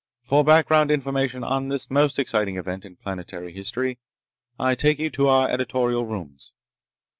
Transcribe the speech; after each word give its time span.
For 0.23 0.43
background 0.43 0.89
information 0.89 1.43
on 1.43 1.67
this 1.67 1.85
the 1.85 1.93
most 1.93 2.17
exciting 2.17 2.57
event 2.57 2.85
in 2.85 2.95
planetary 2.95 3.53
history, 3.53 3.99
I 4.59 4.73
take 4.73 4.97
you 4.97 5.11
to 5.11 5.27
our 5.27 5.47
editorial 5.47 6.07
rooms." 6.07 6.53